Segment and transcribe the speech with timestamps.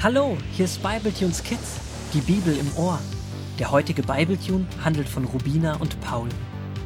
[0.00, 1.80] Hallo, hier ist Bibletunes Kids,
[2.14, 3.00] die Bibel im Ohr.
[3.58, 6.28] Der heutige Bibletune handelt von Rubina und Paul.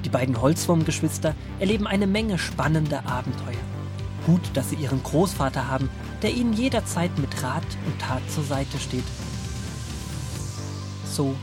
[0.02, 3.60] Die beiden Holzwurmgeschwister erleben eine Menge spannender Abenteuer.
[4.24, 5.90] Gut, dass sie ihren Großvater haben,
[6.22, 9.04] der ihnen jederzeit mit Rat und Tat zur Seite steht.
[11.04, 11.34] So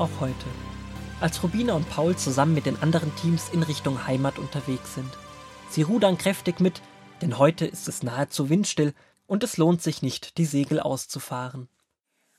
[0.00, 0.46] auch heute,
[1.20, 5.16] als Rubina und Paul zusammen mit den anderen Teams in Richtung Heimat unterwegs sind.
[5.70, 6.82] Sie rudern kräftig mit,
[7.20, 8.92] denn heute ist es nahezu windstill
[9.32, 11.70] und es lohnt sich nicht, die Segel auszufahren.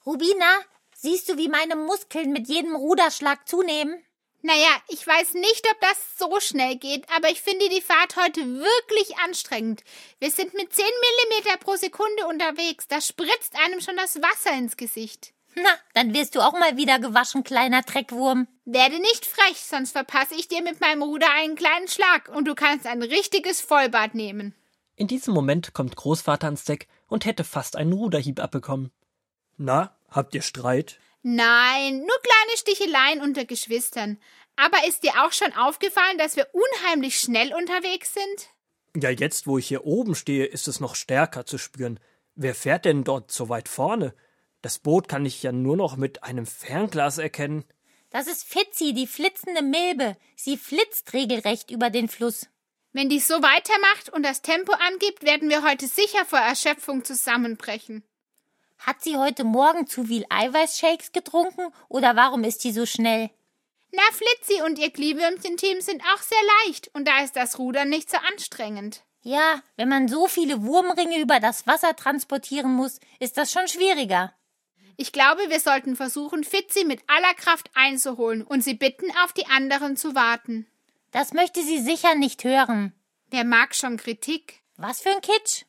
[0.05, 0.59] Rubina,
[0.95, 3.99] siehst du, wie meine Muskeln mit jedem Ruderschlag zunehmen?
[4.43, 8.41] Naja, ich weiß nicht, ob das so schnell geht, aber ich finde die Fahrt heute
[8.41, 9.83] wirklich anstrengend.
[10.19, 12.87] Wir sind mit 10 Millimeter pro Sekunde unterwegs.
[12.87, 15.33] Da spritzt einem schon das Wasser ins Gesicht.
[15.55, 18.47] Na, dann wirst du auch mal wieder gewaschen, kleiner Dreckwurm.
[18.65, 22.53] Werde nicht frech, sonst verpasse ich dir mit meinem Ruder einen kleinen Schlag und du
[22.53, 24.53] kannst ein richtiges Vollbad nehmen.
[24.95, 28.91] In diesem Moment kommt Großvater ans Deck und hätte fast einen Ruderhieb abbekommen.
[29.57, 30.99] Na, habt ihr Streit?
[31.23, 34.19] Nein, nur kleine Sticheleien unter Geschwistern.
[34.55, 38.49] Aber ist dir auch schon aufgefallen, dass wir unheimlich schnell unterwegs sind?
[39.01, 41.99] Ja, jetzt, wo ich hier oben stehe, ist es noch stärker zu spüren.
[42.35, 44.13] Wer fährt denn dort so weit vorne?
[44.61, 47.65] Das Boot kann ich ja nur noch mit einem Fernglas erkennen.
[48.11, 50.15] Das ist Fitzi, die flitzende Milbe.
[50.35, 52.47] Sie flitzt regelrecht über den Fluss.
[52.93, 58.03] Wenn dies so weitermacht und das Tempo angibt, werden wir heute sicher vor Erschöpfung zusammenbrechen.
[58.77, 63.31] Hat sie heute Morgen zu viel Eiweißshakes getrunken oder warum ist sie so schnell?
[63.91, 68.11] Na, Flitzi und ihr Glühwürmchen-Team sind auch sehr leicht und da ist das Rudern nicht
[68.11, 69.03] so anstrengend.
[69.21, 74.33] Ja, wenn man so viele Wurmringe über das Wasser transportieren muss, ist das schon schwieriger.
[74.97, 79.47] Ich glaube, wir sollten versuchen, Fitzi mit aller Kraft einzuholen und sie bitten, auf die
[79.47, 80.67] anderen zu warten.
[81.13, 82.91] Das möchte sie sicher nicht hören.
[83.29, 84.63] Wer mag schon Kritik?
[84.77, 85.63] Was für ein Kitsch?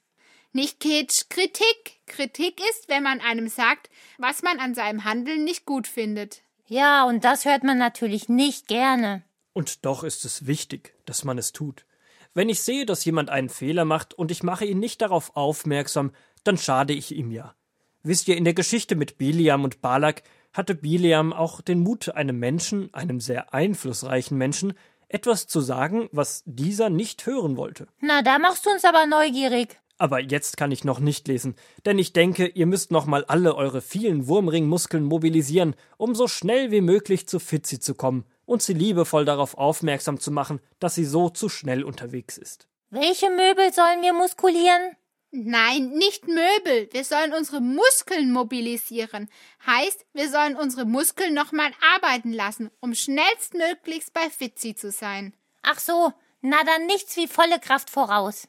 [0.52, 2.00] Nicht Kitsch, Kritik.
[2.06, 6.42] Kritik ist, wenn man einem sagt, was man an seinem Handeln nicht gut findet.
[6.66, 9.22] Ja, und das hört man natürlich nicht gerne.
[9.52, 11.84] Und doch ist es wichtig, dass man es tut.
[12.32, 16.12] Wenn ich sehe, dass jemand einen Fehler macht und ich mache ihn nicht darauf aufmerksam,
[16.42, 17.54] dann schade ich ihm ja.
[18.02, 20.22] Wisst ihr, in der Geschichte mit Biliam und Balak
[20.54, 24.72] hatte Biliam auch den Mut, einem Menschen, einem sehr einflussreichen Menschen,
[25.14, 27.86] etwas zu sagen, was dieser nicht hören wollte.
[28.00, 29.78] Na, da machst du uns aber neugierig.
[29.96, 31.54] Aber jetzt kann ich noch nicht lesen,
[31.86, 36.72] denn ich denke, ihr müsst noch mal alle eure vielen Wurmringmuskeln mobilisieren, um so schnell
[36.72, 41.04] wie möglich zu Fitzi zu kommen und sie liebevoll darauf aufmerksam zu machen, dass sie
[41.04, 42.66] so zu schnell unterwegs ist.
[42.90, 44.96] Welche Möbel sollen wir muskulieren?
[45.36, 46.88] Nein, nicht Möbel.
[46.92, 49.28] Wir sollen unsere Muskeln mobilisieren.
[49.66, 55.34] Heißt, wir sollen unsere Muskeln nochmal arbeiten lassen, um schnellstmöglichst bei Fitzi zu sein.
[55.62, 58.46] Ach so, na dann nichts wie volle Kraft voraus.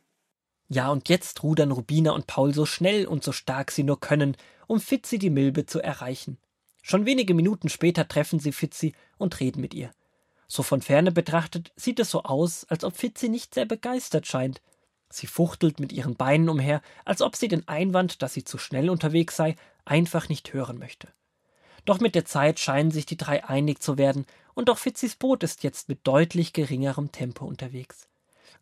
[0.67, 4.37] Ja, und jetzt rudern Rubina und Paul so schnell und so stark sie nur können,
[4.67, 6.37] um Fitzi die Milbe zu erreichen.
[6.83, 9.89] Schon wenige Minuten später treffen sie Fitzi und reden mit ihr.
[10.47, 14.61] So von ferne betrachtet sieht es so aus, als ob Fitzi nicht sehr begeistert scheint.
[15.09, 18.89] Sie fuchtelt mit ihren Beinen umher, als ob sie den Einwand, dass sie zu schnell
[18.89, 19.55] unterwegs sei,
[19.85, 21.07] einfach nicht hören möchte.
[21.85, 25.43] Doch mit der Zeit scheinen sich die drei einig zu werden, und auch Fitzis Boot
[25.43, 28.07] ist jetzt mit deutlich geringerem Tempo unterwegs.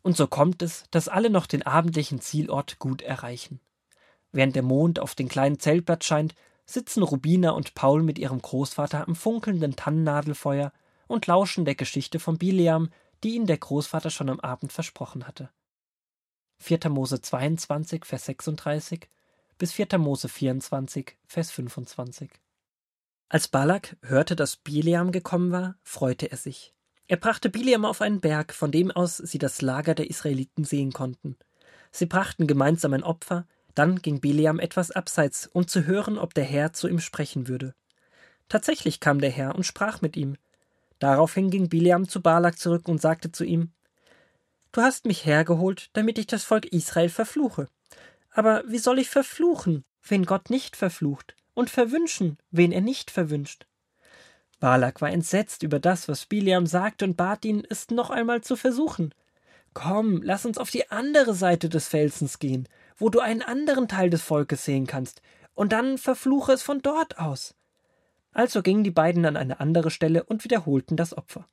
[0.02, 3.60] Und so kommt es, dass alle noch den abendlichen Zielort gut erreichen.
[4.32, 6.34] Während der Mond auf den kleinen Zeltplatz scheint,
[6.66, 10.72] sitzen Rubina und Paul mit ihrem Großvater am funkelnden Tannennadelfeuer
[11.06, 12.90] und lauschen der Geschichte von Bileam,
[13.22, 15.50] die ihnen der Großvater schon am Abend versprochen hatte.
[16.64, 16.88] 4.
[16.88, 19.10] Mose 22, Vers 36
[19.58, 19.98] bis 4.
[19.98, 22.30] Mose 24, Vers 25.
[23.28, 26.72] Als Balak hörte, dass Bileam gekommen war, freute er sich.
[27.06, 30.94] Er brachte Bileam auf einen Berg, von dem aus sie das Lager der Israeliten sehen
[30.94, 31.36] konnten.
[31.92, 36.44] Sie brachten gemeinsam ein Opfer, dann ging Bileam etwas abseits, um zu hören, ob der
[36.44, 37.74] Herr zu ihm sprechen würde.
[38.48, 40.38] Tatsächlich kam der Herr und sprach mit ihm.
[40.98, 43.73] Daraufhin ging Bileam zu Balak zurück und sagte zu ihm
[44.74, 47.68] Du hast mich hergeholt, damit ich das Volk Israel verfluche.
[48.32, 53.68] Aber wie soll ich verfluchen, wen Gott nicht verflucht, und verwünschen, wen er nicht verwünscht?
[54.58, 58.56] Balak war entsetzt über das, was Biliam sagte, und bat ihn, es noch einmal zu
[58.56, 59.14] versuchen.
[59.74, 64.10] Komm, lass uns auf die andere Seite des Felsens gehen, wo du einen anderen Teil
[64.10, 65.22] des Volkes sehen kannst,
[65.54, 67.54] und dann verfluche es von dort aus.
[68.32, 71.46] Also gingen die beiden an eine andere Stelle und wiederholten das Opfer.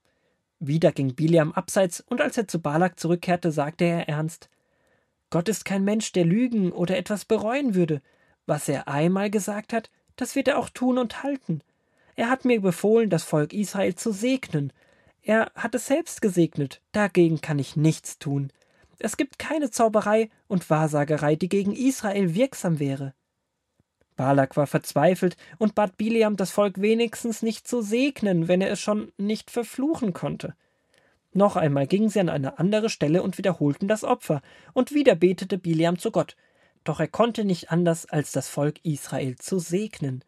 [0.63, 4.47] Wieder ging Biliam abseits, und als er zu Balak zurückkehrte, sagte er ernst
[5.31, 8.01] Gott ist kein Mensch, der lügen oder etwas bereuen würde.
[8.45, 11.61] Was er einmal gesagt hat, das wird er auch tun und halten.
[12.15, 14.71] Er hat mir befohlen, das Volk Israel zu segnen.
[15.23, 18.51] Er hat es selbst gesegnet, dagegen kann ich nichts tun.
[18.99, 23.15] Es gibt keine Zauberei und Wahrsagerei, die gegen Israel wirksam wäre.
[24.21, 28.79] Balak war verzweifelt und bat Biliam, das Volk wenigstens nicht zu segnen, wenn er es
[28.79, 30.53] schon nicht verfluchen konnte.
[31.33, 35.57] Noch einmal gingen sie an eine andere Stelle und wiederholten das Opfer, und wieder betete
[35.57, 36.35] Biliam zu Gott.
[36.83, 40.23] Doch er konnte nicht anders, als das Volk Israel zu segnen.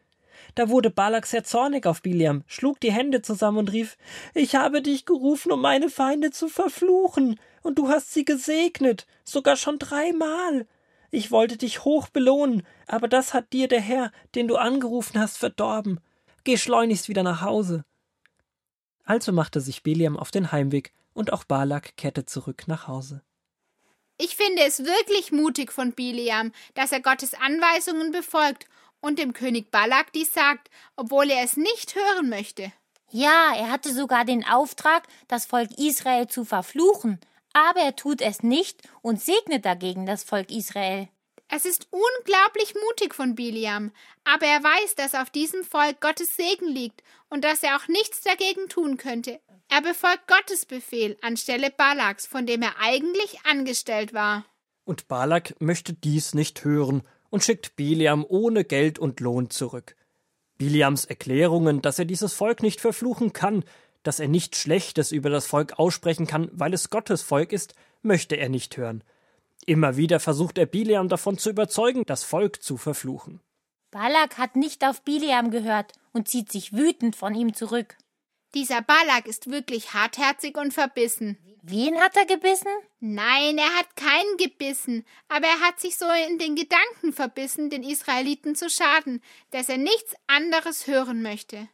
[0.56, 3.96] Da wurde Balak sehr zornig auf Biliam, schlug die Hände zusammen und rief
[4.34, 9.54] Ich habe dich gerufen, um meine Feinde zu verfluchen, und du hast sie gesegnet, sogar
[9.54, 10.66] schon dreimal.
[11.14, 15.38] Ich wollte dich hoch belohnen, aber das hat dir der Herr, den du angerufen hast,
[15.38, 16.00] verdorben.
[16.42, 17.84] Geh schleunigst wieder nach Hause.
[19.04, 23.22] Also machte sich Biliam auf den Heimweg, und auch Balak kehrte zurück nach Hause.
[24.18, 28.66] Ich finde es wirklich mutig von Biliam, dass er Gottes Anweisungen befolgt
[29.00, 32.72] und dem König Balak dies sagt, obwohl er es nicht hören möchte.
[33.12, 37.20] Ja, er hatte sogar den Auftrag, das Volk Israel zu verfluchen,
[37.54, 41.08] aber er tut es nicht und segnet dagegen das Volk Israel.
[41.48, 43.92] Es ist unglaublich mutig von Biliam,
[44.24, 48.22] aber er weiß, dass auf diesem Volk Gottes Segen liegt und dass er auch nichts
[48.22, 49.40] dagegen tun könnte.
[49.68, 54.44] Er befolgt Gottes Befehl anstelle Balaks, von dem er eigentlich angestellt war.
[54.84, 59.96] Und Balak möchte dies nicht hören und schickt Biliam ohne Geld und Lohn zurück.
[60.58, 63.64] Biliams Erklärungen, dass er dieses Volk nicht verfluchen kann,
[64.04, 68.36] dass er nichts Schlechtes über das Volk aussprechen kann, weil es Gottes Volk ist, möchte
[68.36, 69.02] er nicht hören.
[69.66, 73.40] Immer wieder versucht er Biliam davon zu überzeugen, das Volk zu verfluchen.
[73.90, 77.96] Balak hat nicht auf Biliam gehört und zieht sich wütend von ihm zurück.
[78.54, 81.38] Dieser Balak ist wirklich hartherzig und verbissen.
[81.62, 82.68] Wen hat er gebissen?
[83.00, 87.82] Nein, er hat keinen gebissen, aber er hat sich so in den Gedanken verbissen, den
[87.82, 91.68] Israeliten zu schaden, dass er nichts anderes hören möchte.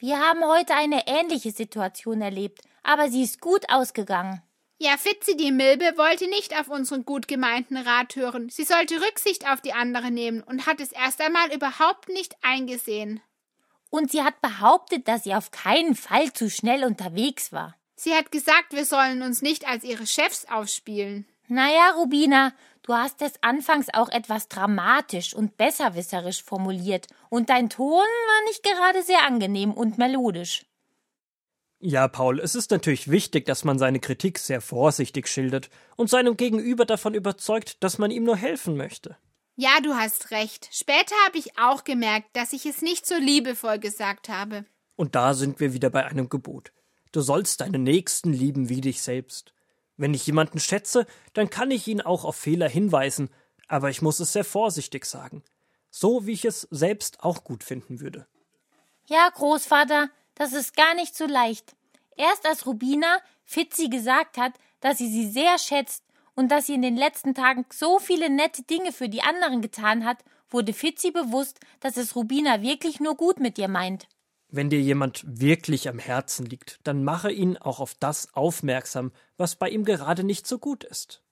[0.00, 4.40] Wir haben heute eine ähnliche Situation erlebt, aber sie ist gut ausgegangen.
[4.78, 8.48] Ja, Fitzi die Milbe wollte nicht auf unseren gut gemeinten Rat hören.
[8.48, 13.20] Sie sollte Rücksicht auf die anderen nehmen und hat es erst einmal überhaupt nicht eingesehen.
[13.90, 17.76] Und sie hat behauptet, dass sie auf keinen Fall zu schnell unterwegs war.
[17.94, 21.26] Sie hat gesagt, wir sollen uns nicht als ihre Chefs aufspielen.
[21.46, 27.88] Naja, Rubina, du hast es anfangs auch etwas dramatisch und besserwisserisch formuliert, und dein Ton
[27.88, 30.66] war nicht gerade sehr angenehm und melodisch.
[31.82, 36.36] Ja, Paul, es ist natürlich wichtig, dass man seine Kritik sehr vorsichtig schildert und seinem
[36.36, 39.16] Gegenüber davon überzeugt, dass man ihm nur helfen möchte.
[39.56, 40.68] Ja, du hast recht.
[40.72, 44.66] Später habe ich auch gemerkt, dass ich es nicht so liebevoll gesagt habe.
[44.94, 46.72] Und da sind wir wieder bei einem Gebot.
[47.12, 49.54] Du sollst deinen Nächsten lieben wie dich selbst.
[50.00, 53.28] Wenn ich jemanden schätze, dann kann ich ihn auch auf Fehler hinweisen,
[53.68, 55.42] aber ich muss es sehr vorsichtig sagen.
[55.90, 58.26] So wie ich es selbst auch gut finden würde.
[59.08, 61.76] Ja, Großvater, das ist gar nicht so leicht.
[62.16, 66.02] Erst als Rubina Fitzi gesagt hat, dass sie sie sehr schätzt
[66.34, 70.06] und dass sie in den letzten Tagen so viele nette Dinge für die anderen getan
[70.06, 74.08] hat, wurde Fitzi bewusst, dass es Rubina wirklich nur gut mit ihr meint.
[74.52, 79.54] Wenn dir jemand wirklich am Herzen liegt, dann mache ihn auch auf das aufmerksam, was
[79.54, 81.22] bei ihm gerade nicht so gut ist.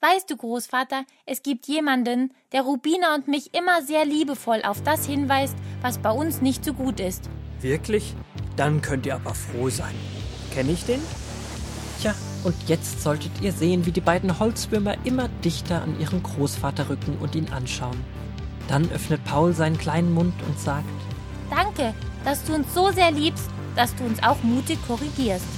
[0.00, 5.06] Weißt du, Großvater, es gibt jemanden, der Rubina und mich immer sehr liebevoll auf das
[5.06, 7.28] hinweist, was bei uns nicht so gut ist.
[7.60, 8.14] Wirklich?
[8.56, 9.94] Dann könnt ihr aber froh sein.
[10.54, 11.00] Kenne ich den?
[12.00, 12.14] Tja,
[12.44, 17.18] und jetzt solltet ihr sehen, wie die beiden Holzwürmer immer dichter an ihren Großvater rücken
[17.18, 18.04] und ihn anschauen.
[18.68, 20.86] Dann öffnet Paul seinen kleinen Mund und sagt
[21.50, 21.92] Danke,
[22.24, 25.57] dass du uns so sehr liebst, dass du uns auch mutig korrigierst.